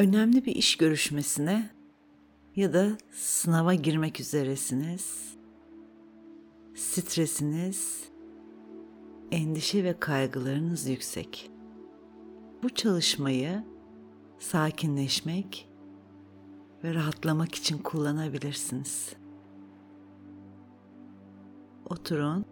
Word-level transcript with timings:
önemli 0.00 0.44
bir 0.44 0.54
iş 0.54 0.76
görüşmesine 0.76 1.70
ya 2.56 2.72
da 2.72 2.88
sınava 3.12 3.74
girmek 3.74 4.20
üzeresiniz. 4.20 5.34
Stresiniz, 6.74 8.04
endişe 9.30 9.84
ve 9.84 9.98
kaygılarınız 10.00 10.88
yüksek. 10.88 11.50
Bu 12.62 12.68
çalışmayı 12.68 13.64
sakinleşmek 14.38 15.68
ve 16.84 16.94
rahatlamak 16.94 17.54
için 17.54 17.78
kullanabilirsiniz. 17.78 19.12
Oturun. 21.90 22.44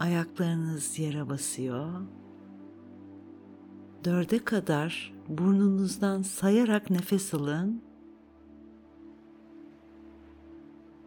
Ayaklarınız 0.00 0.98
yere 0.98 1.28
basıyor. 1.28 2.00
Dörde 4.04 4.44
kadar 4.44 5.13
burnunuzdan 5.28 6.22
sayarak 6.22 6.90
nefes 6.90 7.34
alın. 7.34 7.82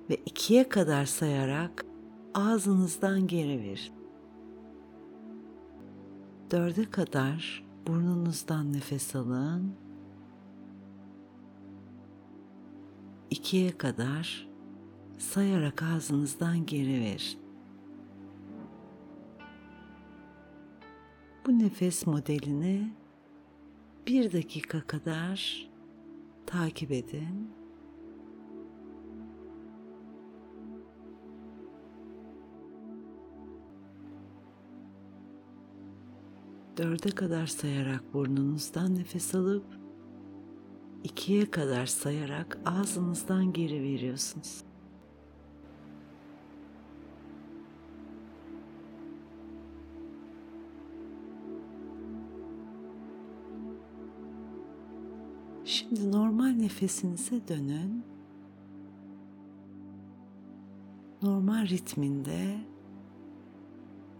Ve 0.10 0.16
ikiye 0.16 0.70
kadar 0.70 1.06
sayarak 1.06 1.86
ağzınızdan 2.34 3.28
geri 3.28 3.60
verin. 3.62 3.94
Dörde 6.52 6.92
kadar 6.92 7.66
burnunuzdan 7.88 8.74
nefes 8.74 9.16
alın. 9.16 9.74
İkiye 13.30 13.78
kadar 13.78 14.48
sayarak 15.18 15.84
ağzınızdan 15.84 16.66
geri 16.66 17.02
verin. 17.02 17.40
Bu 21.46 21.60
nefes 21.60 22.08
modelini 22.08 22.92
bir 24.08 24.34
dakika 24.34 24.82
kadar 24.82 25.70
takip 26.46 26.92
edin. 26.92 27.52
Dörde 36.78 37.10
kadar 37.10 37.46
sayarak 37.48 38.14
burnunuzdan 38.14 38.96
nefes 38.96 39.36
alıp 39.36 39.66
ikiye 41.04 41.52
kadar 41.52 41.86
sayarak 41.86 42.60
ağzınızdan 42.66 43.54
geri 43.54 43.84
veriyorsunuz. 43.84 44.64
Şimdi 55.68 56.12
normal 56.12 56.48
nefesinize 56.48 57.48
dönün. 57.48 58.04
Normal 61.22 61.68
ritminde 61.68 62.60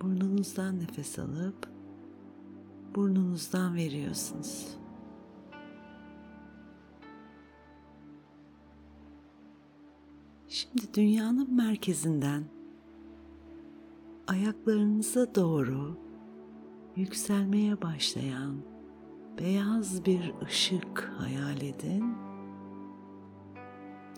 burnunuzdan 0.02 0.80
nefes 0.80 1.20
alıp 1.20 1.70
burnunuzdan 2.96 3.76
veriyorsunuz. 3.76 4.78
Şimdi 10.48 10.94
dünyanın 10.94 11.54
merkezinden 11.54 12.44
ayaklarınıza 14.28 15.36
doğru 15.36 15.98
yükselmeye 16.96 17.82
başlayan 17.82 18.77
beyaz 19.40 20.06
bir 20.06 20.34
ışık 20.46 21.14
hayal 21.18 21.62
edin. 21.62 22.16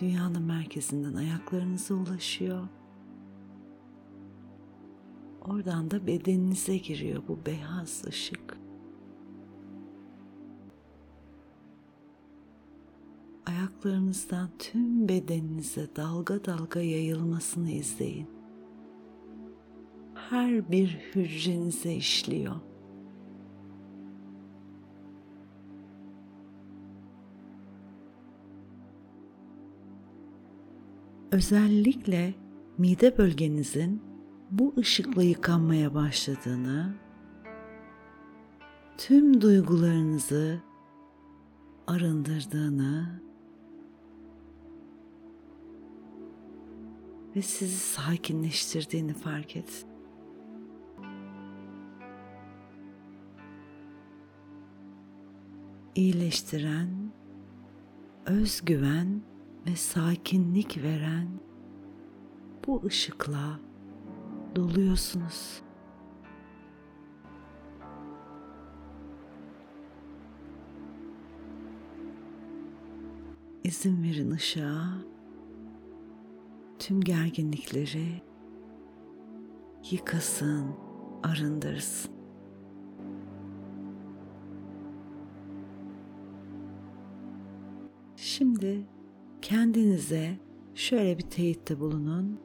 Dünyanın 0.02 0.42
merkezinden 0.42 1.14
ayaklarınıza 1.14 1.94
ulaşıyor. 1.96 2.68
Oradan 5.42 5.92
da 5.92 6.08
bedeninize 6.08 6.78
giriyor 6.78 7.24
bu 7.28 7.40
beyaz 7.46 8.06
ışık. 8.08 8.58
Ayaklarınızdan 13.46 14.50
tüm 14.60 15.08
bedeninize 15.10 15.88
dalga 15.96 16.46
dalga 16.46 16.80
yayılmasını 16.80 17.72
izleyin. 17.72 18.28
Her 20.14 20.72
bir 20.72 20.88
hücrenize 21.16 21.94
işliyor. 21.94 22.56
Özellikle 31.32 32.34
mide 32.78 33.18
bölgenizin 33.18 34.02
bu 34.52 34.74
ışıkla 34.78 35.24
yıkanmaya 35.24 35.94
başladığını, 35.94 36.94
tüm 38.98 39.42
duygularınızı 39.42 40.60
arındırdığını 41.88 43.22
ve 47.36 47.42
sizi 47.42 47.78
sakinleştirdiğini 47.78 49.14
fark 49.14 49.56
et. 49.56 49.86
İyileştiren, 55.96 57.12
özgüven 58.26 59.22
ve 59.70 59.76
sakinlik 59.76 60.84
veren 60.84 61.28
bu 62.68 62.82
ışıkla 62.86 63.60
doluyorsunuz. 64.56 65.62
İzin 73.64 74.04
verin 74.04 74.32
ışığa 74.32 74.94
tüm 76.80 77.02
gerginlikleri 77.02 78.22
yıkasın, 79.92 80.76
arındırsın. 81.24 82.12
Şimdi 88.16 88.86
kendinize 89.42 90.40
şöyle 90.76 91.18
bir 91.18 91.24
teyitte 91.24 91.80
bulunun. 91.80 92.40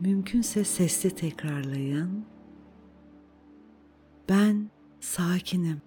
Mümkünse 0.00 0.64
sesli 0.64 1.10
tekrarlayın. 1.10 2.24
Ben 4.28 4.70
sakinim. 5.00 5.82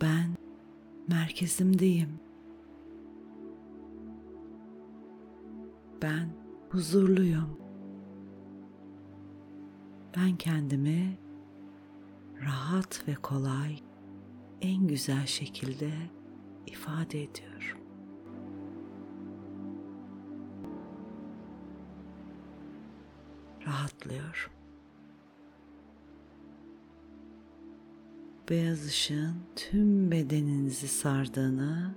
Ben 0.00 0.36
merkezimdeyim. 1.08 2.20
Ben 6.02 6.28
huzurluyum. 6.70 7.58
Ben 10.16 10.36
kendimi 10.36 11.18
rahat 12.44 13.08
ve 13.08 13.14
kolay 13.14 13.78
en 14.60 14.86
güzel 14.86 15.26
şekilde 15.26 15.90
ifade 16.72 17.22
ediyorum. 17.22 17.78
Rahatlıyorum. 23.66 24.52
Beyaz 28.50 28.86
ışığın 28.86 29.36
tüm 29.56 30.10
bedeninizi 30.10 30.88
sardığını, 30.88 31.94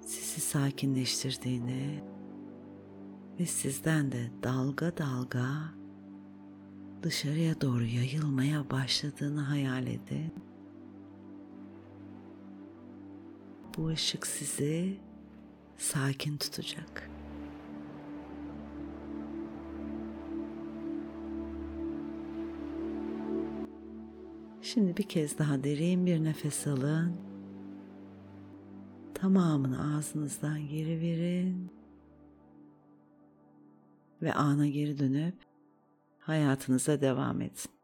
sizi 0.00 0.40
sakinleştirdiğini 0.40 2.04
ve 3.40 3.46
sizden 3.46 4.12
de 4.12 4.30
dalga 4.42 4.96
dalga 4.96 5.48
dışarıya 7.02 7.60
doğru 7.60 7.84
yayılmaya 7.84 8.70
başladığını 8.70 9.40
hayal 9.40 9.86
edin. 9.86 10.47
Bu 13.78 13.88
ışık 13.88 14.26
sizi 14.26 14.96
sakin 15.76 16.36
tutacak. 16.36 17.10
Şimdi 24.62 24.96
bir 24.96 25.02
kez 25.02 25.38
daha 25.38 25.64
derin 25.64 26.06
bir 26.06 26.24
nefes 26.24 26.66
alın. 26.66 27.16
Tamamını 29.14 29.96
ağzınızdan 29.96 30.68
geri 30.68 31.00
verin. 31.00 31.70
Ve 34.22 34.34
ana 34.34 34.66
geri 34.66 34.98
dönüp 34.98 35.34
hayatınıza 36.18 37.00
devam 37.00 37.40
edin. 37.40 37.77